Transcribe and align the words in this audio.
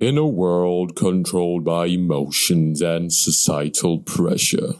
In 0.00 0.16
a 0.16 0.24
world 0.24 0.94
controlled 0.94 1.64
by 1.64 1.86
emotions 1.86 2.80
and 2.80 3.12
societal 3.12 3.98
pressure, 3.98 4.74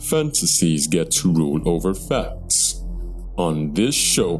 fantasies 0.00 0.86
get 0.86 1.10
to 1.10 1.30
rule 1.30 1.60
over 1.68 1.92
facts. 1.92 2.82
On 3.36 3.74
this 3.74 3.94
show, 3.94 4.36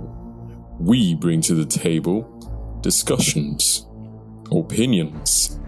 we 0.81 1.15
bring 1.15 1.43
to 1.43 1.54
the 1.54 1.67
table 1.67 2.79
discussions, 2.81 3.87
opinions, 4.51 5.61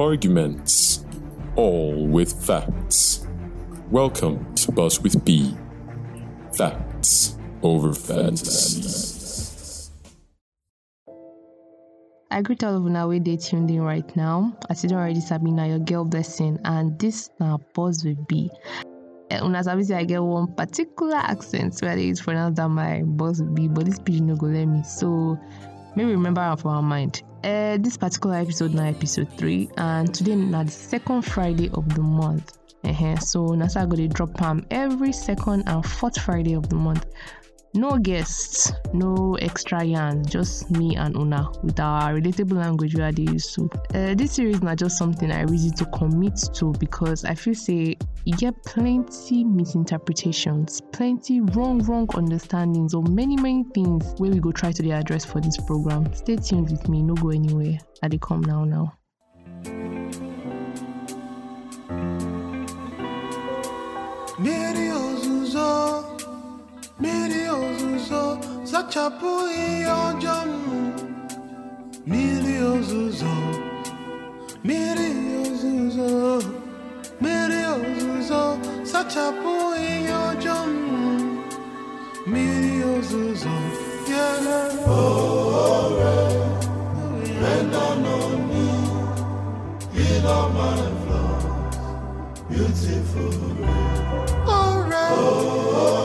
arguments, 0.00 1.04
all 1.54 2.06
with 2.06 2.32
facts. 2.46 3.26
Welcome 3.90 4.54
to 4.54 4.72
Buzz 4.72 5.02
with 5.02 5.22
B. 5.26 5.54
Facts 6.56 7.36
over 7.62 7.92
fantasy. 7.92 9.17
I 12.30 12.42
greet 12.42 12.62
all 12.62 12.76
of 12.76 12.84
una 12.84 13.08
wey 13.08 13.20
dey 13.20 13.36
tuned 13.36 13.70
in 13.70 13.80
right 13.80 14.14
now. 14.14 14.52
As 14.68 14.82
you 14.82 14.90
don 14.90 14.98
already 14.98 15.20
sabi, 15.20 15.50
na 15.50 15.64
your 15.64 15.78
girl 15.78 16.04
Blessing, 16.04 16.58
and 16.64 16.98
this 16.98 17.30
now 17.40 17.58
Buzz 17.74 18.04
with 18.04 18.26
B. 18.28 18.50
Uh, 19.30 19.40
una 19.44 19.64
sabi 19.64 19.82
I 19.94 20.04
get 20.04 20.22
one 20.22 20.52
particular 20.54 21.16
accent 21.16 21.78
where 21.80 21.92
I 21.92 21.96
dey 21.96 22.06
use 22.08 22.20
pronounce 22.20 22.56
that 22.56 22.68
my 22.68 23.02
boss 23.02 23.40
with 23.40 23.54
B, 23.54 23.66
but 23.68 23.86
this 23.86 23.98
pidgin 23.98 24.26
no 24.26 24.36
go 24.36 24.46
let 24.46 24.66
me. 24.66 24.82
So 24.82 25.38
maybe 25.96 26.10
remember 26.10 26.54
for 26.58 26.68
our 26.70 26.82
mind. 26.82 27.22
Uh, 27.44 27.78
this 27.78 27.96
particular 27.96 28.36
episode 28.36 28.74
now 28.74 28.84
episode 28.84 29.32
three, 29.38 29.70
and 29.78 30.12
today 30.12 30.36
na 30.36 30.64
the 30.64 30.70
second 30.70 31.22
Friday 31.22 31.70
of 31.70 31.88
the 31.94 32.02
month. 32.02 32.58
Uh-huh. 32.84 33.16
So 33.16 33.46
na 33.54 33.68
so 33.68 33.80
I 33.80 33.86
go 33.86 33.96
dey 33.96 34.08
drop 34.08 34.40
am 34.42 34.66
every 34.70 35.12
second 35.12 35.64
and 35.66 35.84
fourth 35.84 36.20
Friday 36.20 36.52
of 36.54 36.68
the 36.68 36.76
month. 36.76 37.06
No 37.74 37.98
guests, 37.98 38.72
no 38.92 39.34
extra 39.40 39.84
yarns, 39.84 40.28
just 40.28 40.70
me 40.70 40.96
and 40.96 41.14
Una 41.16 41.48
with 41.62 41.78
our 41.78 42.14
relatable 42.14 42.56
language 42.56 42.94
we 42.94 43.02
are 43.02 43.12
dey 43.12 43.24
use 43.30 43.52
to. 43.54 43.68
Uh, 43.94 44.14
this 44.14 44.32
series 44.32 44.62
not 44.62 44.78
just 44.78 44.96
something 44.98 45.30
I 45.30 45.42
really 45.42 45.70
to 45.72 45.84
commit 45.86 46.36
to 46.54 46.72
because 46.80 47.24
I 47.24 47.34
feel 47.34 47.54
say 47.54 47.96
e 48.24 48.32
get 48.32 48.54
plenty 48.64 49.44
misinterpretations, 49.44 50.80
plenty 50.92 51.40
wrong 51.40 51.78
wrong 51.84 52.06
understandings 52.14 52.94
of 52.94 53.08
many 53.10 53.36
many 53.36 53.64
things 53.74 54.14
where 54.18 54.30
we 54.30 54.40
go 54.40 54.50
try 54.50 54.72
to 54.72 54.82
dey 54.82 54.92
address 54.92 55.24
for 55.24 55.40
this 55.40 55.56
program. 55.58 56.12
Stay 56.14 56.36
tuned 56.36 56.70
with 56.70 56.88
me, 56.88 57.02
no 57.02 57.14
go 57.14 57.30
anywhere. 57.30 57.78
I 58.02 58.08
dey 58.08 58.18
come 58.18 58.40
now 58.40 58.64
now. 58.64 58.94
Miri 64.38 65.07
zachapụ 68.78 69.30
ihe 69.62 69.90
ọjọọ 70.06 70.38
m. 70.48 70.52
Miri 72.10 72.54
ozuzo, 72.72 73.34
miri 74.68 75.08
ozuzo, 75.42 76.10
miri 77.22 77.60
ozuzo, 77.74 78.42
zachapụ 78.90 79.52
ihe 79.90 80.14
ọjọọ 80.28 80.58
m. 80.66 80.76
Miri 82.32 82.74
ozuzo, 82.94 83.54
yele. 84.10 84.60
Oh, 84.86 85.86
rain, 85.98 86.40
rain 87.42 87.64
down 87.74 88.04
on 88.16 88.32
me, 88.48 88.64
heal 89.96 90.26
all 90.36 90.48
my 90.56 90.80
flaws, 91.02 91.44
beautiful 92.48 93.32
rain. 93.60 93.96
Oh, 94.56 94.72
rain, 94.90 95.12
rain 95.74 95.97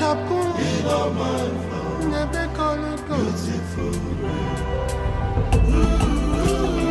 boom, 0.00 0.54
heal 0.56 0.88
all 0.90 1.10
my 1.10 1.38
flaws, 1.68 2.06
never 2.06 2.46
gonna 2.56 2.96
go. 3.08 3.16
Beautiful 3.16 3.90
rain. 4.22 4.58
Mmiri 5.66 6.87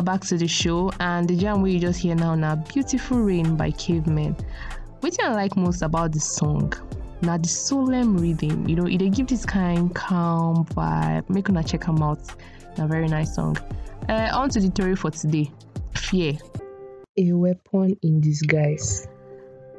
Una 0.00 0.06
back 0.06 0.22
to 0.28 0.38
the 0.38 0.48
show, 0.48 0.90
and 0.98 1.28
the 1.28 1.36
jam 1.36 1.66
you 1.66 1.78
just 1.78 2.00
hear 2.00 2.14
now 2.14 2.34
na 2.34 2.54
"Beautiful 2.56 3.18
Rain" 3.18 3.54
by 3.54 3.70
Cavemen. 3.72 4.34
Wetin 5.02 5.24
I 5.24 5.34
like 5.34 5.58
most 5.58 5.82
about 5.82 6.12
the 6.12 6.20
song 6.20 6.72
Now 7.20 7.36
the 7.36 7.46
solemn 7.46 8.16
rhythm. 8.16 8.66
You 8.66 8.76
know, 8.76 8.86
dey 8.86 9.10
give 9.10 9.26
this 9.26 9.44
kind 9.44 9.94
calm 9.94 10.64
vibe. 10.64 11.28
Make 11.28 11.50
una 11.50 11.62
check 11.62 11.86
am 11.86 12.02
out. 12.02 12.22
A 12.78 12.86
very 12.86 13.08
nice 13.08 13.34
song. 13.34 13.58
Uh, 14.08 14.30
on 14.32 14.48
to 14.48 14.60
the 14.60 14.68
story 14.68 14.96
for 14.96 15.10
today. 15.10 15.52
Fear, 15.94 16.38
a 17.18 17.32
weapon 17.32 17.94
in 18.00 18.22
disguise. 18.22 19.06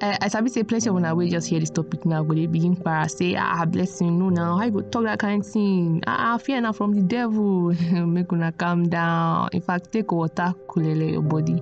Uh, 0.02 0.18
I 0.20 0.30
sabi 0.30 0.50
say 0.50 0.64
plenty 0.64 0.90
of 0.90 0.96
una 0.96 1.14
wey 1.14 1.30
just 1.30 1.48
hear 1.48 1.60
this 1.60 1.70
topic 1.70 2.06
now 2.10 2.24
go 2.24 2.34
dey 2.34 2.48
begin 2.48 2.76
para 2.76 3.06
say 3.08 3.36
ah 3.38 3.62
blessing 3.70 4.18
no 4.18 4.30
now 4.30 4.58
how 4.58 4.66
you 4.66 4.72
go 4.72 4.82
talk 4.82 5.04
that 5.04 5.20
kind 5.20 5.46
thing? 5.46 6.02
Ah 6.08 6.34
ah, 6.34 6.38
fear 6.42 6.60
na 6.60 6.72
from 6.72 6.94
the 6.98 7.02
devil. 7.06 7.70
Make 8.10 8.32
una 8.34 8.52
calm 8.52 8.90
down. 8.90 9.50
In 9.54 9.62
fact 9.62 9.92
take 9.94 10.12
water 10.12 10.56
coolele 10.66 11.12
your 11.14 11.22
body. 11.22 11.62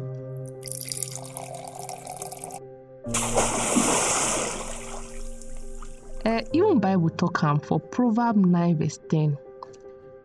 Uh, 6.25 6.41
even 6.53 6.79
bible 6.79 7.09
talk 7.09 7.43
am 7.43 7.59
for 7.59 7.77
proverb 7.79 8.37
9 8.37 8.77
verse 8.77 8.99
10 9.09 9.35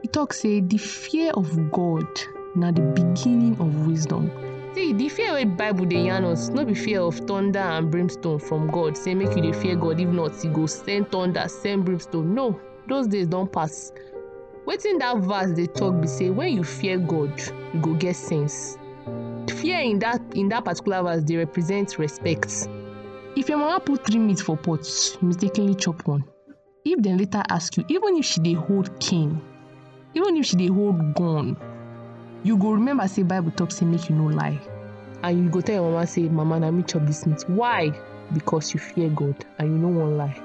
e 0.05 0.09
talk 0.09 0.33
say 0.33 0.61
the 0.61 0.79
fear 0.79 1.33
of 1.35 1.51
god 1.73 2.07
na 2.55 2.71
the 2.71 2.83
beginning 2.95 3.59
of 3.59 3.87
wisdom 3.91 4.31
see 4.75 4.93
the 4.93 5.09
fear 5.09 5.33
wey 5.33 5.45
bible 5.45 5.85
dey 5.85 6.05
yarn 6.07 6.25
us 6.25 6.49
no 6.49 6.65
be 6.65 6.75
fear 6.75 7.01
of 7.01 7.15
thunder 7.29 7.59
and 7.59 7.91
brimstone 7.91 8.39
from 8.39 8.67
god 8.69 8.97
say 8.97 9.15
make 9.15 9.35
you 9.37 9.43
dey 9.43 9.53
fear 9.53 9.77
god. 9.77 10.01
If 10.01 10.09
not 10.09 10.35
he 10.41 10.49
go 10.49 10.67
send 10.67 11.11
thunder 11.11 11.47
send 11.49 11.85
brimstone. 11.85 12.35
No 12.35 12.59
those 12.89 13.07
days 13.07 13.27
don 13.27 13.47
pass. 13.49 13.93
Wetin 14.67 14.99
that 14.99 15.19
verse 15.19 15.53
dey 15.57 15.67
talk 15.67 16.01
be 16.01 16.07
say 16.09 16.31
when 16.31 16.53
you 16.57 16.65
fear 16.65 16.99
god 16.99 17.41
you 17.73 17.81
go 17.81 17.95
get 17.95 18.17
sense. 18.17 18.77
Fear 19.61 19.81
in 19.81 19.99
that 20.01 20.21
in 20.35 20.49
that 20.51 20.65
particular 20.65 21.03
verse 21.03 21.23
dey 21.23 21.37
represent 21.37 21.99
respect. 21.99 22.69
If 23.37 23.49
your 23.49 23.59
mama 23.59 23.81
put 23.81 24.07
three 24.07 24.19
meat 24.19 24.41
for 24.41 24.57
pot 24.57 24.87
you 25.21 25.29
mistakenly 25.29 25.75
chop 25.75 26.07
one. 26.07 26.25
If 26.85 27.01
dem 27.03 27.17
later 27.19 27.43
ask 27.49 27.77
you 27.77 27.85
even 27.89 28.17
if 28.17 28.25
she 28.25 28.41
dey 28.41 28.55
hold 28.55 28.99
cane 29.01 29.41
even 30.15 30.37
if 30.37 30.47
she 30.47 30.57
dey 30.57 30.69
hold 30.69 31.15
gun 31.15 31.57
you 32.45 32.57
go 32.57 32.71
remember 32.73 33.09
say 33.09 33.23
bible 33.23 33.51
talk 33.51 33.73
say 33.73 33.85
make 33.87 34.09
you 34.09 34.15
no 34.17 34.27
lie. 34.35 34.61
And 35.23 35.43
you 35.45 35.49
go 35.51 35.61
tell 35.63 35.77
your 35.77 35.91
mama 35.91 36.07
say 36.07 36.29
mama 36.29 36.61
na 36.61 36.71
me 36.71 36.83
chop 36.83 37.07
this 37.07 37.27
meat. 37.27 37.43
Why? 37.49 37.91
Because 38.33 38.75
you 38.75 38.81
fear 38.81 39.09
god 39.11 39.45
and 39.59 39.69
you 39.69 39.79
no 39.79 39.89
wan 39.89 40.17
lie. 40.19 40.39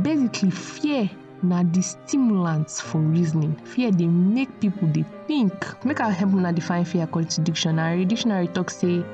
Basically 0.00 0.50
fear 0.50 1.10
na 1.42 1.62
the 1.62 1.82
stimulant 1.82 2.70
for 2.70 2.98
reasoning. 2.98 3.54
Fear 3.64 3.90
dey 3.92 4.06
make 4.06 4.58
people 4.60 4.88
dey 4.88 5.04
think. 5.28 5.84
Make 5.84 6.00
i 6.00 6.10
help 6.10 6.32
una 6.32 6.52
define 6.52 6.84
fear 6.84 7.04
according 7.04 7.28
to 7.30 7.40
dictionary. 7.42 8.04
Dictionary 8.06 8.48
talk 8.48 8.70
say 8.70 9.04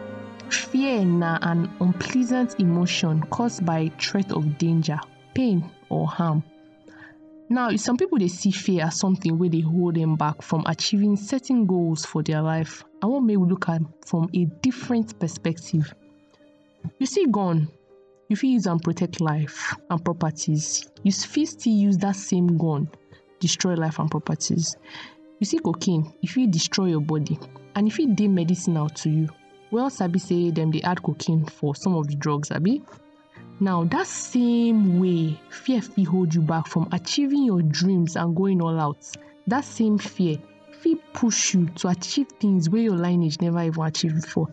fear 0.50 1.04
na 1.04 1.38
an 1.42 1.68
unpleasant 1.80 2.58
emotion 2.60 3.20
caused 3.30 3.66
by 3.66 3.90
threat 3.98 4.30
of 4.32 4.56
danger 4.58 4.98
pain 5.34 5.62
or 5.90 6.06
harm 6.06 6.42
now 7.48 7.74
some 7.76 7.96
people 7.96 8.18
they 8.18 8.28
see 8.28 8.50
fear 8.50 8.84
as 8.84 8.98
something 8.98 9.38
where 9.38 9.48
they 9.48 9.60
hold 9.60 9.94
them 9.94 10.16
back 10.16 10.42
from 10.42 10.62
achieving 10.66 11.16
certain 11.16 11.66
goals 11.66 12.04
for 12.04 12.22
their 12.22 12.42
life. 12.42 12.84
I 13.02 13.06
wan 13.06 13.26
make 13.26 13.38
we 13.38 13.48
look 13.48 13.68
at 13.68 13.80
from 14.06 14.28
a 14.34 14.44
different 14.62 15.18
perspective? 15.18 15.94
You 16.98 17.06
see 17.06 17.26
gun 17.26 17.68
you 18.28 18.36
fit 18.36 18.48
use 18.48 18.66
am 18.66 18.78
protect 18.78 19.20
life 19.22 19.74
and 19.88 20.04
properties. 20.04 20.90
You 21.02 21.12
fit 21.12 21.48
still 21.48 21.72
use 21.72 21.96
that 21.98 22.16
same 22.16 22.58
gun 22.58 22.88
destroy 23.40 23.74
life 23.74 23.98
and 23.98 24.10
properties. 24.10 24.76
You 25.38 25.46
see 25.46 25.58
cocaine 25.58 26.12
if 26.22 26.32
fit 26.32 26.50
destroy 26.50 26.86
your 26.86 27.00
body 27.00 27.38
and 27.74 27.86
e 27.88 27.90
fit 27.90 28.14
dey 28.16 28.28
medicinal 28.28 28.88
to 28.90 29.10
you. 29.10 29.28
Well, 29.70 29.90
sabi 29.90 30.18
say 30.18 30.50
them 30.50 30.70
they 30.70 30.82
add 30.82 31.02
cocaine 31.02 31.46
for 31.46 31.74
some 31.74 31.94
of 31.94 32.08
the 32.08 32.16
drugs 32.16 32.50
abi 32.50 32.82
now 33.60 33.84
that 33.84 34.06
same 34.06 35.00
way 35.00 35.38
fear 35.50 35.80
fit 35.82 36.06
hold 36.06 36.34
you 36.34 36.40
back 36.40 36.66
from 36.68 36.88
achieving 36.92 37.44
your 37.44 37.62
dreams 37.62 38.16
and 38.16 38.36
going 38.36 38.60
all 38.62 38.78
out. 38.78 39.04
That 39.46 39.64
same 39.64 39.98
fear 39.98 40.36
fit 40.80 40.98
push 41.12 41.54
you 41.54 41.66
to 41.76 41.88
achieve 41.88 42.28
things 42.40 42.70
where 42.70 42.82
your 42.82 42.94
lineage 42.96 43.40
never 43.40 43.62
even 43.62 43.82
achieved 43.82 44.22
before. 44.22 44.48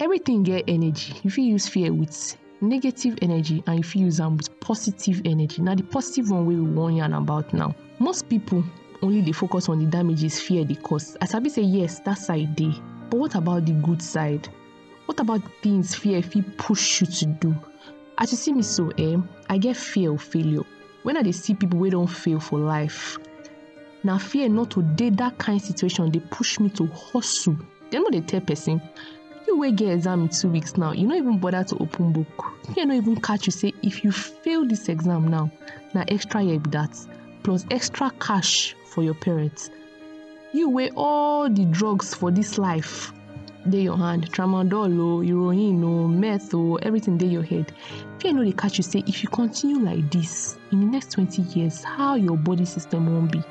Everything 0.00 0.42
get 0.42 0.64
energy. 0.68 1.14
If 1.24 1.38
you 1.38 1.44
use 1.44 1.68
fear 1.68 1.92
with 1.92 2.36
negative 2.60 3.18
energy 3.22 3.62
and 3.66 3.80
if 3.80 3.94
you 3.96 4.06
use 4.06 4.20
am 4.20 4.36
with 4.36 4.60
positive 4.60 5.22
energy. 5.24 5.62
Now, 5.62 5.74
the 5.74 5.82
positive 5.82 6.30
one 6.30 6.46
wey 6.46 6.56
we 6.56 6.70
wan 6.70 6.96
yarn 6.96 7.14
about 7.14 7.52
now. 7.54 7.74
Most 7.98 8.28
people 8.28 8.64
only 9.02 9.22
dey 9.22 9.32
focus 9.32 9.68
on 9.68 9.78
the 9.78 9.86
damages 9.86 10.40
fear 10.40 10.64
dey 10.64 10.74
cause. 10.76 11.16
I 11.20 11.26
sabi 11.26 11.48
say 11.50 11.62
yes 11.62 12.00
that 12.00 12.18
side 12.18 12.56
dey. 12.56 12.72
But 13.10 13.20
what 13.20 13.34
about 13.34 13.66
the 13.66 13.72
good 13.72 14.02
side? 14.02 14.48
What 15.06 15.20
about 15.20 15.42
things 15.62 15.94
fear 15.94 16.22
fit 16.22 16.56
push 16.56 17.00
you 17.00 17.06
to 17.06 17.26
do 17.26 17.54
as 18.18 18.30
you 18.32 18.36
see 18.38 18.52
me 18.52 18.62
so 18.62 18.90
eh 18.98 19.16
i 19.48 19.58
get 19.58 19.76
fear 19.76 20.12
of 20.12 20.22
failure. 20.22 20.62
When 21.02 21.16
i 21.16 21.22
dey 21.22 21.32
see 21.32 21.54
people 21.54 21.78
wey 21.78 21.90
don 21.90 22.06
fail 22.06 22.40
for 22.40 22.58
life 22.58 23.18
na 24.02 24.18
fear 24.18 24.48
not 24.48 24.70
to 24.72 24.82
dey 24.82 25.10
that 25.10 25.38
kind 25.38 25.60
situation 25.60 26.10
dey 26.10 26.20
push 26.30 26.58
me 26.60 26.68
to 26.70 26.86
hustle. 26.86 27.56
Dem 27.90 28.02
no 28.02 28.10
dey 28.10 28.20
tell 28.20 28.40
person 28.40 28.80
you 29.46 29.58
wey 29.58 29.72
get 29.72 29.92
exam 29.92 30.22
in 30.22 30.28
two 30.28 30.48
weeks 30.48 30.76
now 30.76 30.92
you 30.92 31.06
no 31.06 31.14
even 31.14 31.38
bother 31.38 31.64
to 31.64 31.76
open 31.78 32.12
book. 32.12 32.52
Fear 32.74 32.86
no 32.86 32.94
even 32.94 33.20
catch 33.20 33.46
you 33.46 33.52
say 33.52 33.72
if 33.82 34.02
you 34.04 34.12
fail 34.12 34.66
this 34.66 34.88
exam 34.88 35.28
now 35.28 35.50
na 35.92 36.04
extra 36.08 36.42
year 36.42 36.58
be 36.58 36.70
that 36.70 36.96
plus 37.42 37.66
extra 37.70 38.10
cash 38.20 38.74
for 38.86 39.02
your 39.02 39.14
parents 39.14 39.70
you 40.52 40.70
wey 40.70 40.90
all 40.96 41.50
the 41.50 41.64
drugs 41.66 42.14
for 42.14 42.30
this 42.30 42.56
life 42.58 43.12
dey 43.70 43.82
your 43.82 43.96
hand 43.96 44.30
tramadol 44.30 45.00
o 45.00 45.20
heroin 45.22 45.82
o 45.84 46.08
meth 46.08 46.54
o 46.54 46.76
everything 46.76 47.16
dey 47.18 47.26
your 47.28 47.42
head. 47.42 47.72
Fear 48.18 48.34
no 48.34 48.44
dey 48.44 48.52
catch 48.52 48.78
you 48.78 48.84
say 48.84 49.02
if 49.06 49.22
you 49.22 49.28
continue 49.28 49.78
like 49.78 50.10
this 50.10 50.56
in 50.72 50.80
the 50.80 50.86
next 50.86 51.12
twenty 51.12 51.42
years 51.58 51.82
how 51.84 52.14
your 52.16 52.36
body 52.36 52.64
system 52.64 53.06
wan 53.12 53.26
be? 53.28 53.42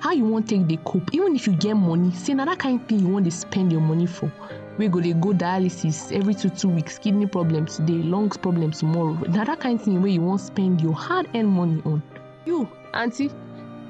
How 0.00 0.12
you 0.12 0.24
wan 0.24 0.42
take 0.44 0.66
dey 0.68 0.78
cope? 0.84 1.12
Even 1.12 1.34
if 1.34 1.46
you 1.46 1.54
get 1.54 1.74
money 1.74 2.12
say 2.12 2.34
na 2.34 2.44
that 2.44 2.58
kind 2.58 2.86
thing 2.88 3.00
you 3.00 3.08
wan 3.08 3.22
dey 3.22 3.30
spend 3.30 3.72
your 3.72 3.80
money 3.80 4.06
for 4.06 4.30
wey 4.78 4.88
go 4.88 5.00
dey 5.00 5.12
go 5.14 5.32
dialysis 5.32 6.12
every 6.12 6.34
two 6.34 6.50
two 6.50 6.68
weeks 6.68 6.98
kidney 6.98 7.26
problem 7.26 7.66
today 7.66 7.94
lungs 7.94 8.36
problem 8.36 8.70
tomorrow 8.70 9.14
na 9.28 9.44
that 9.44 9.58
kind 9.60 9.80
thing 9.80 10.00
wey 10.02 10.10
you 10.12 10.20
wan 10.20 10.38
spend 10.38 10.80
your 10.80 10.94
hard 10.94 11.26
earned 11.34 11.48
money 11.48 11.82
on. 11.84 12.02
You 12.46 12.68
aunty 12.94 13.30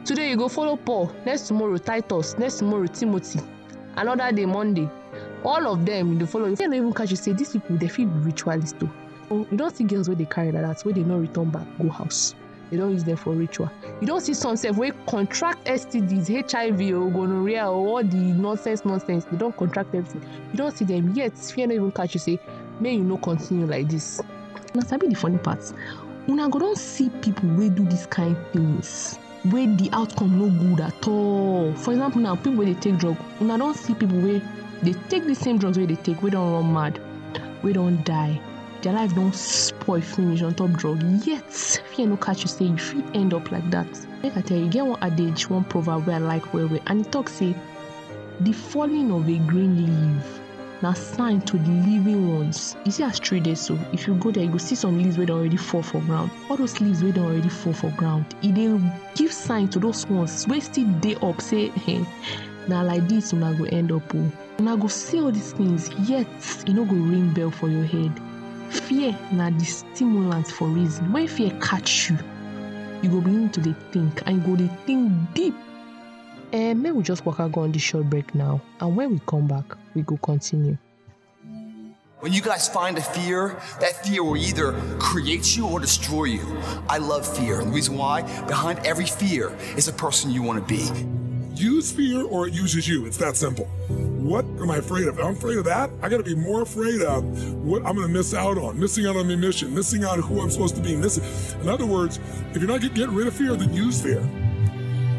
today 0.04 0.30
you 0.30 0.36
go 0.36 0.48
follow 0.48 0.76
paul 0.76 1.12
next 1.26 1.48
tomorrow 1.48 1.76
titus 1.76 2.38
next 2.38 2.58
tomorrow 2.58 2.86
timothy 2.86 3.40
another 3.98 4.32
day 4.32 4.46
monday 4.46 4.88
all 5.44 5.66
of 5.66 5.84
them 5.84 6.12
you 6.12 6.18
dey 6.18 6.26
follow 6.26 6.46
you 6.46 6.56
no 6.68 6.76
even 6.76 6.92
catch 6.92 7.10
you 7.10 7.16
say 7.16 7.32
these 7.32 7.52
people 7.52 7.76
dey 7.76 7.88
fit 7.88 8.06
be 8.06 8.20
ritualist 8.20 8.76
o 8.82 8.88
oh 9.30 9.46
you 9.50 9.56
don 9.56 9.72
see 9.74 9.84
girls 9.84 10.08
wey 10.08 10.14
dey 10.14 10.24
carry 10.26 10.52
like 10.52 10.62
that 10.62 10.84
wey 10.84 10.92
dey 10.92 11.02
no 11.02 11.18
return 11.18 11.50
back 11.50 11.66
go 11.80 11.88
house. 11.88 12.34
They 12.70 12.76
don 12.76 12.90
use 12.92 13.04
them 13.04 13.16
for 13.16 13.32
ritual. 13.32 13.70
You 14.00 14.06
don 14.06 14.20
see 14.20 14.34
some 14.34 14.56
sef 14.56 14.76
wey 14.76 14.92
contract 15.06 15.64
stds 15.66 16.28
hiv 16.28 16.80
o 16.94 17.08
gonorrhea 17.10 17.64
o 17.66 17.86
all 17.96 18.04
the 18.04 18.16
nonsense 18.16 18.84
nonsense. 18.84 19.24
They 19.24 19.36
don 19.38 19.52
contract 19.52 19.94
everything. 19.94 20.22
You 20.52 20.58
don 20.58 20.72
see 20.72 20.84
them 20.84 21.14
yet. 21.14 21.36
Fear 21.36 21.68
no 21.68 21.74
even 21.74 21.92
catch 21.92 22.14
you 22.14 22.20
say 22.20 22.38
make 22.80 22.94
you 22.98 23.04
no 23.04 23.16
continue 23.16 23.66
like 23.66 23.88
this. 23.88 24.20
Na 24.74 24.82
sabi 24.82 25.08
the 25.08 25.14
funny 25.14 25.38
part? 25.38 25.72
Una 26.28 26.48
go 26.48 26.58
don 26.58 26.76
see 26.76 27.08
people 27.22 27.48
wey 27.56 27.70
do 27.70 27.84
this 27.84 28.04
kind 28.06 28.36
things 28.52 29.18
wey 29.46 29.66
the 29.66 29.88
outcome 29.92 30.38
no 30.38 30.48
good 30.50 30.80
at 30.80 31.08
all. 31.08 31.72
For 31.74 31.92
example 31.92 32.20
now 32.20 32.36
people 32.36 32.54
wey 32.54 32.66
dey 32.72 32.80
take 32.80 32.98
drug 32.98 33.16
una 33.40 33.58
don 33.58 33.74
see 33.74 33.94
people 33.94 34.18
wey 34.20 34.42
dey 34.82 34.94
take 35.08 35.24
the 35.26 35.34
same 35.34 35.58
drugs 35.58 35.78
wey 35.78 35.86
dey 35.86 35.96
take 35.96 36.22
wey 36.22 36.30
don 36.30 36.52
run 36.52 36.72
mad 36.72 37.00
wey 37.62 37.72
don 37.72 38.02
die. 38.04 38.40
Their 38.82 38.92
life 38.92 39.14
don 39.14 39.32
spoil 39.32 40.00
finish 40.00 40.42
on 40.42 40.54
top 40.54 40.70
drug. 40.72 41.02
Yet 41.26 41.52
fear 41.52 42.06
no 42.06 42.16
catch 42.16 42.42
you 42.42 42.48
say 42.48 42.66
you 42.66 42.76
fit 42.78 43.04
end 43.14 43.34
up 43.34 43.50
like 43.50 43.68
that. 43.70 43.86
Make 44.22 44.36
i 44.36 44.40
tell 44.40 44.58
you 44.58 44.68
get 44.68 44.86
one 44.86 45.02
adage 45.02 45.48
one 45.48 45.64
proverb 45.64 46.06
wey 46.06 46.14
i 46.14 46.18
like 46.18 46.52
well 46.54 46.66
well 46.68 46.80
and 46.86 47.06
e 47.06 47.10
talk 47.10 47.28
say 47.28 47.54
the 48.40 48.52
falling 48.52 49.10
of 49.10 49.28
a 49.28 49.38
green 49.38 49.76
leaf 50.16 50.40
na 50.82 50.92
sign 50.92 51.40
to 51.42 51.58
the 51.58 51.70
living 51.70 52.34
ones. 52.38 52.76
You 52.84 52.92
see 52.92 53.02
as 53.02 53.18
tree 53.18 53.40
dey 53.40 53.54
so 53.54 53.78
if 53.92 54.06
you 54.06 54.14
go 54.14 54.30
there 54.30 54.44
you 54.44 54.50
go 54.50 54.58
see 54.58 54.74
some 54.76 54.96
leaves 55.02 55.18
wey 55.18 55.26
don 55.26 55.38
already 55.38 55.56
fall 55.56 55.82
for 55.82 56.00
ground. 56.02 56.30
All 56.48 56.56
those 56.56 56.80
leaves 56.80 57.02
wey 57.02 57.10
don 57.12 57.26
already 57.26 57.48
fall 57.48 57.72
for 57.72 57.90
ground 57.92 58.24
e 58.42 58.52
dey 58.52 58.78
give 59.14 59.32
sign 59.32 59.68
to 59.68 59.78
those 59.78 60.06
ones 60.06 60.46
wey 60.48 60.60
still 60.60 60.86
dey 61.00 61.16
up 61.16 61.40
say 61.40 61.68
hey, 61.70 62.04
na 62.68 62.82
like 62.82 63.06
this 63.08 63.32
una 63.32 63.52
go 63.54 63.64
end 63.64 63.90
up 63.92 64.14
o 64.14 64.30
una 64.60 64.76
go 64.76 64.86
see 64.88 65.20
all 65.20 65.32
these 65.32 65.52
things 65.52 65.90
yet 66.08 66.26
e 66.68 66.72
no 66.72 66.84
go 66.84 66.94
ring 66.94 67.32
bell 67.34 67.50
for 67.50 67.68
your 67.68 67.84
head. 67.84 68.12
Fear 68.70 69.16
na 69.32 69.50
the 69.50 69.64
stimulant 69.64 70.46
for 70.46 70.68
reason. 70.68 71.10
When 71.12 71.26
fear 71.26 71.50
catch 71.60 72.10
you 72.10 72.18
you 73.02 73.08
go 73.10 73.20
begin 73.20 73.48
to 73.50 73.60
dey 73.60 73.74
think 73.92 74.22
and 74.26 74.36
you 74.36 74.42
go 74.42 74.56
dey 74.56 74.70
think 74.86 75.12
deep 75.34 75.54
eh 76.52 76.74
make 76.74 76.94
we 76.94 77.02
just 77.02 77.24
waka 77.26 77.48
go 77.48 77.62
on 77.62 77.72
this 77.72 77.82
short 77.82 78.08
break 78.08 78.34
now 78.34 78.60
and 78.80 78.96
when 78.96 79.10
we 79.10 79.20
come 79.26 79.46
back 79.46 79.76
we 79.94 80.02
go 80.02 80.16
continue. 80.18 80.76
When 82.20 82.32
you 82.32 82.42
guys 82.42 82.68
find 82.68 82.98
a 82.98 83.00
fear, 83.00 83.60
that 83.78 84.04
fear 84.04 84.24
will 84.24 84.36
either 84.36 84.72
create 84.98 85.56
you 85.56 85.68
or 85.68 85.78
destroy 85.78 86.24
you. 86.24 86.62
I 86.88 86.98
love 86.98 87.24
fear. 87.24 87.60
And 87.60 87.68
the 87.68 87.72
reason 87.72 87.96
why, 87.96 88.22
behind 88.48 88.80
every 88.80 89.06
fear 89.06 89.56
is 89.76 89.86
a 89.86 89.92
person 89.92 90.32
you 90.32 90.42
want 90.42 90.58
to 90.58 90.66
be. 90.66 90.90
Use 91.54 91.92
fear 91.92 92.24
or 92.24 92.48
it 92.48 92.54
uses 92.54 92.88
you. 92.88 93.06
It's 93.06 93.18
that 93.18 93.36
simple. 93.36 93.66
What 93.86 94.44
am 94.44 94.68
I 94.68 94.78
afraid 94.78 95.06
of? 95.06 95.20
I'm 95.20 95.36
afraid 95.36 95.58
of 95.58 95.64
that. 95.66 95.90
I 96.02 96.08
got 96.08 96.16
to 96.16 96.24
be 96.24 96.34
more 96.34 96.62
afraid 96.62 97.02
of 97.02 97.22
what 97.64 97.86
I'm 97.86 97.94
going 97.94 98.08
to 98.08 98.12
miss 98.12 98.34
out 98.34 98.58
on, 98.58 98.80
missing 98.80 99.06
out 99.06 99.14
on 99.14 99.28
my 99.28 99.36
mission, 99.36 99.72
missing 99.72 100.02
out 100.02 100.18
on 100.18 100.22
who 100.22 100.40
I'm 100.40 100.50
supposed 100.50 100.74
to 100.74 100.82
be. 100.82 100.96
Missing. 100.96 101.22
In 101.60 101.68
other 101.68 101.86
words, 101.86 102.18
if 102.50 102.56
you're 102.56 102.66
not 102.66 102.80
getting 102.80 103.14
rid 103.14 103.28
of 103.28 103.34
fear, 103.34 103.54
then 103.54 103.72
use 103.72 104.02
fear. 104.02 104.28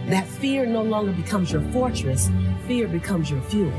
That 0.09 0.27
fear 0.27 0.65
no 0.65 0.81
longer 0.81 1.11
becomes 1.11 1.51
your 1.51 1.61
fortress, 1.71 2.31
fear 2.67 2.87
becomes 2.87 3.29
your 3.29 3.41
fuel. 3.43 3.71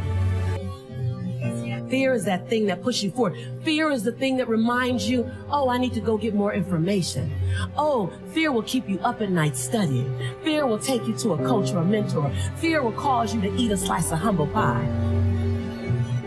Fear 1.88 2.15
is 2.15 2.25
that 2.27 2.49
thing 2.49 2.67
that 2.67 2.82
pushes 2.82 3.03
you 3.03 3.11
forward. 3.11 3.37
Fear 3.65 3.91
is 3.91 4.05
the 4.05 4.12
thing 4.12 4.37
that 4.37 4.49
reminds 4.49 5.11
you, 5.11 5.29
oh, 5.50 5.69
I 5.69 5.77
need 5.77 5.93
to 5.94 6.00
go 6.00 6.17
get 6.17 6.32
more 6.32 6.55
information. 6.55 7.32
Oh, 7.77 8.12
fear 8.32 8.53
will 8.53 8.62
keep 8.62 8.88
you 8.88 9.00
up 9.00 9.21
at 9.21 9.31
night 9.32 9.56
studying. 9.56 10.17
Fear 10.44 10.67
will 10.67 10.79
take 10.79 11.05
you 11.09 11.17
to 11.17 11.32
a 11.32 11.38
coach 11.38 11.73
or 11.73 11.79
a 11.79 11.85
mentor. 11.85 12.32
Fear 12.59 12.85
will 12.85 12.93
cause 12.93 13.35
you 13.35 13.41
to 13.41 13.53
eat 13.56 13.73
a 13.73 13.77
slice 13.77 14.12
of 14.12 14.21
humble 14.21 14.47
pie. 14.47 14.87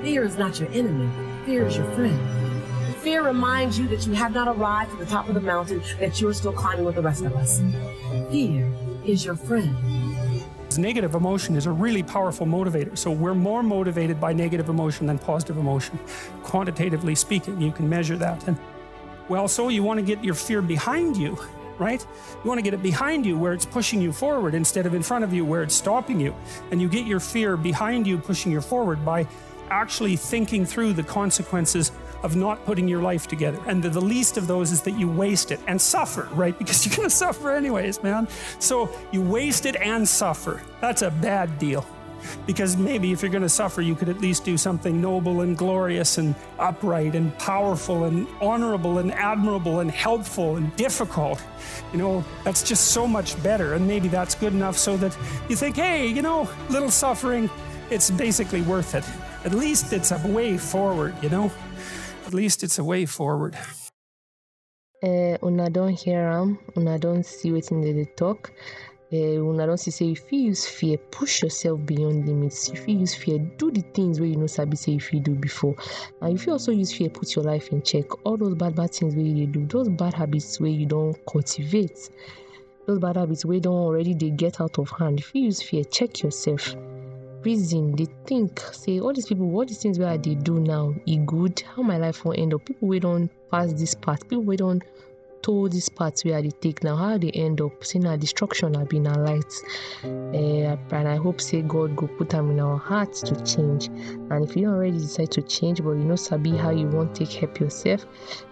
Fear 0.01 0.25
is 0.25 0.37
not 0.37 0.59
your 0.59 0.67
enemy. 0.73 1.09
Fear 1.45 1.67
is 1.67 1.77
your 1.77 1.89
friend. 1.91 2.19
Fear 2.97 3.25
reminds 3.25 3.79
you 3.79 3.87
that 3.87 4.05
you 4.05 4.11
have 4.13 4.33
not 4.33 4.49
arrived 4.49 4.91
at 4.91 4.99
the 4.99 5.05
top 5.05 5.29
of 5.29 5.33
the 5.33 5.41
mountain, 5.41 5.81
that 5.99 6.19
you 6.19 6.27
are 6.27 6.33
still 6.33 6.51
climbing 6.51 6.83
with 6.83 6.95
the 6.95 7.01
rest 7.01 7.23
of 7.23 7.33
us. 7.37 7.61
Fear 8.31 8.69
is 9.05 9.25
your 9.25 9.35
friend. 9.35 9.75
Negative 10.77 11.13
emotion 11.13 11.55
is 11.55 11.65
a 11.65 11.71
really 11.71 12.01
powerful 12.01 12.47
motivator. 12.47 12.97
So 12.97 13.11
we're 13.11 13.35
more 13.35 13.61
motivated 13.61 14.19
by 14.19 14.33
negative 14.33 14.69
emotion 14.69 15.05
than 15.05 15.19
positive 15.19 15.57
emotion. 15.57 15.99
Quantitatively 16.41 17.15
speaking, 17.15 17.61
you 17.61 17.71
can 17.71 17.87
measure 17.87 18.17
that. 18.17 18.47
And 18.47 18.57
well, 19.29 19.47
so 19.47 19.69
you 19.69 19.83
want 19.83 19.99
to 19.99 20.05
get 20.05 20.23
your 20.23 20.33
fear 20.33 20.61
behind 20.61 21.15
you, 21.15 21.37
right? 21.77 22.05
You 22.43 22.47
want 22.47 22.57
to 22.57 22.63
get 22.63 22.73
it 22.73 22.81
behind 22.81 23.25
you 23.25 23.37
where 23.37 23.53
it's 23.53 23.65
pushing 23.65 24.01
you 24.01 24.11
forward 24.11 24.55
instead 24.55 24.85
of 24.85 24.93
in 24.93 25.03
front 25.03 25.23
of 25.23 25.33
you 25.33 25.45
where 25.45 25.63
it's 25.63 25.75
stopping 25.75 26.19
you. 26.19 26.35
And 26.71 26.81
you 26.81 26.89
get 26.89 27.05
your 27.05 27.19
fear 27.19 27.55
behind 27.55 28.07
you, 28.07 28.17
pushing 28.17 28.51
you 28.51 28.61
forward 28.61 29.05
by 29.05 29.27
actually 29.69 30.15
thinking 30.15 30.65
through 30.65 30.93
the 30.93 31.03
consequences 31.03 31.91
of 32.23 32.35
not 32.35 32.63
putting 32.65 32.87
your 32.87 33.01
life 33.01 33.27
together. 33.27 33.59
And 33.67 33.83
the, 33.83 33.89
the, 33.89 34.01
least 34.01 34.37
of 34.37 34.47
those 34.47 34.71
is 34.71 34.81
that 34.83 34.97
you 34.97 35.09
waste 35.09 35.51
it 35.51 35.59
and 35.67 35.79
suffer, 35.79 36.27
right? 36.33 36.57
Because 36.63 36.85
you're 36.85 36.95
going 36.95 37.09
to 37.09 37.15
suffer 37.15 37.51
anyways, 37.51 38.01
man. 38.01 38.27
So 38.59 38.89
you 39.11 39.21
waste 39.21 39.65
it 39.65 39.75
and 39.75 40.07
suffer. 40.07 40.61
That's 40.79 41.01
a 41.01 41.11
bad 41.11 41.59
deal. 41.59 41.85
Because 42.45 42.77
maybe 42.77 43.11
if 43.11 43.21
you're 43.21 43.31
going 43.31 43.43
to 43.43 43.49
suffer, 43.49 43.81
you 43.81 43.95
could 43.95 44.07
at 44.07 44.21
least 44.21 44.45
do 44.45 44.57
something 44.57 45.01
noble 45.01 45.41
and 45.41 45.57
glorious 45.57 46.17
and 46.17 46.35
upright 46.57 47.15
and 47.15 47.37
powerful 47.37 48.05
and 48.05 48.27
honorable 48.41 48.99
and 48.99 49.11
admirable 49.11 49.81
and 49.81 49.91
helpful 49.91 50.55
and 50.55 50.73
difficult. 50.77 51.43
You 51.91 51.99
know, 51.99 52.25
that's 52.45 52.63
just 52.63 52.91
so 52.91 53.07
much 53.07 53.41
better. 53.43 53.73
And 53.73 53.85
maybe 53.85 54.07
that's 54.07 54.35
good 54.35 54.53
enough 54.53 54.77
so 54.77 54.95
that 54.97 55.17
you 55.49 55.55
think, 55.55 55.75
hey, 55.75 56.07
you 56.07 56.21
know, 56.21 56.49
little 56.69 56.91
suffering, 56.91 57.49
it's 57.89 58.09
basically 58.09 58.61
worth 58.61 58.95
it. 58.95 59.03
At 59.45 59.53
least 59.53 59.91
it's 59.91 60.11
a 60.11 60.27
way 60.27 60.57
forward, 60.57 61.15
you 61.21 61.29
know? 61.29 61.51
At 62.25 62.33
least 62.33 62.63
it's 62.63 62.79
a 62.79 62.83
way 62.83 63.05
forward. 63.05 63.55
Uh, 65.03 65.37
una 65.43 65.69
don 65.69 65.89
hear 65.89 66.21
am, 66.29 66.57
una 66.77 66.97
don 66.97 67.23
see 67.23 67.51
wetin 67.51 67.81
dem 67.83 67.95
dey 67.97 68.05
talk. 68.15 68.51
Uh, 69.11 69.37
una 69.51 69.67
don 69.67 69.77
see 69.77 69.91
say 69.91 70.11
if 70.11 70.31
you 70.31 70.39
use 70.39 70.65
fear 70.65 70.97
push 70.97 71.43
yourself 71.43 71.85
beyond 71.85 72.25
limits. 72.27 72.69
If 72.69 72.87
you 72.87 72.99
use 72.99 73.13
fear 73.13 73.39
do 73.57 73.69
the 73.71 73.81
things 73.93 74.21
wey 74.21 74.27
you 74.29 74.37
no 74.37 74.47
sabi 74.47 74.77
say 74.77 74.95
if 74.95 75.11
you 75.13 75.19
do 75.19 75.35
before. 75.35 75.75
And 76.21 76.35
if 76.39 76.45
you 76.47 76.53
also 76.53 76.71
use 76.71 76.93
fear 76.93 77.09
put 77.09 77.35
your 77.35 77.43
life 77.43 77.69
in 77.73 77.81
check. 77.81 78.05
All 78.25 78.37
those 78.37 78.55
bad 78.55 78.75
bad 78.75 78.91
things 78.91 79.15
wey 79.15 79.23
you 79.23 79.45
do, 79.45 79.65
those 79.67 79.89
bad 79.89 80.13
habits 80.13 80.59
wey 80.61 80.69
you 80.71 80.85
don 80.85 81.13
cultivate, 81.29 82.09
those 82.87 82.99
bad 82.99 83.17
habits 83.17 83.43
wey 83.43 83.59
don 83.59 83.73
already 83.73 84.13
dey 84.13 84.29
get 84.29 84.61
out 84.61 84.79
of 84.79 84.89
hand. 84.91 85.19
If 85.19 85.35
you 85.35 85.43
use 85.43 85.61
fear 85.61 85.83
check 85.83 86.23
yourself. 86.23 86.73
Reason 87.45 87.95
dey 87.95 88.07
think 88.25 88.59
say 88.71 88.99
all 88.99 89.13
these 89.13 89.27
people 89.27 89.53
all 89.55 89.65
these 89.65 89.77
things 89.81 89.99
i 89.99 90.17
dey 90.17 90.35
do 90.35 90.59
now 90.59 90.93
e 91.05 91.17
good 91.17 91.61
how 91.75 91.81
my 91.81 91.97
life 91.97 92.23
will 92.25 92.33
end 92.37 92.53
up? 92.53 92.63
People 92.65 92.87
wey 92.87 92.99
don 92.99 93.29
pass 93.51 93.73
this 93.73 93.93
part 93.95 94.21
people 94.29 94.43
wey 94.43 94.55
don 94.55 94.81
toll 95.41 95.67
this 95.67 95.89
part 95.89 96.21
wey 96.25 96.33
i 96.35 96.41
dey 96.41 96.51
take 96.61 96.83
now. 96.83 96.95
How 96.95 97.17
they 97.17 97.31
end 97.31 97.59
up? 97.59 97.83
Seeing 97.83 98.05
our 98.07 98.15
destruction 98.17 98.75
abi 98.77 98.99
na 98.99 99.13
light 99.17 99.53
uh, 100.05 100.77
and 100.97 101.07
i 101.07 101.17
hope 101.17 101.41
say 101.41 101.61
god 101.61 101.95
go 101.97 102.07
put 102.07 102.29
them 102.29 102.51
in 102.51 102.59
our 102.61 102.77
hearts 102.77 103.21
to 103.23 103.35
change. 103.43 103.87
And 104.31 104.47
if 104.49 104.55
you 104.55 104.67
already 104.69 104.97
decide 104.97 105.31
to 105.31 105.41
change 105.41 105.83
but 105.83 105.91
you 105.91 106.05
know 106.05 106.15
sabi 106.15 106.55
how 106.55 106.69
you 106.71 106.87
wan 106.87 107.13
take 107.13 107.31
help 107.33 107.59
yourself 107.59 108.05